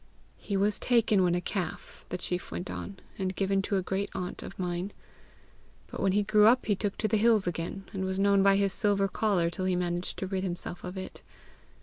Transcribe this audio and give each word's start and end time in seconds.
"He 0.39 0.57
was 0.57 0.79
taken 0.79 1.21
when 1.21 1.35
a 1.35 1.41
calf," 1.41 2.05
the 2.09 2.17
chief 2.17 2.49
went 2.51 2.71
on, 2.71 2.97
"and 3.19 3.35
given 3.35 3.61
to 3.61 3.75
a 3.77 3.83
great 3.83 4.09
aunt 4.15 4.41
of 4.41 4.57
mine. 4.57 4.93
But 5.85 5.99
when 5.99 6.13
he 6.13 6.23
grew 6.23 6.47
up, 6.47 6.65
he 6.65 6.75
took 6.75 6.97
to 6.97 7.07
the 7.07 7.17
hills 7.17 7.45
again, 7.45 7.83
and 7.93 8.03
was 8.03 8.17
known 8.17 8.41
by 8.41 8.55
his 8.55 8.73
silver 8.73 9.07
collar 9.07 9.51
till 9.51 9.65
he 9.65 9.75
managed 9.75 10.17
to 10.17 10.25
rid 10.25 10.43
himself 10.43 10.83
of 10.83 10.97
it. 10.97 11.21